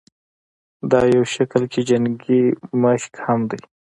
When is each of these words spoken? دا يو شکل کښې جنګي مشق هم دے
دا 0.91 1.01
يو 1.15 1.23
شکل 1.35 1.63
کښې 1.71 1.81
جنګي 1.89 2.43
مشق 2.81 3.13
هم 3.25 3.39
دے 3.49 3.59